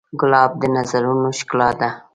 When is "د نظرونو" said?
0.61-1.29